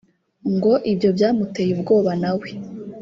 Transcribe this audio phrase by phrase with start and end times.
[0.53, 2.49] ngo ibyo byamuteye ubwoba na we